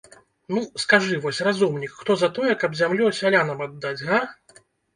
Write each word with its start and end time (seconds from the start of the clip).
Ну, 0.53 0.61
скажы 0.83 1.19
вось, 1.25 1.41
разумнік, 1.49 1.93
хто 1.99 2.17
за 2.23 2.31
тое, 2.39 2.51
каб 2.65 2.81
зямлю 2.81 3.13
сялянам 3.21 3.65
аддаць, 3.69 3.95
га? 4.11 4.27